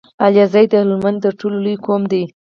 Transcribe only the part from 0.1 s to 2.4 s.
عليزی د هلمند تر ټولو لوی قوم دی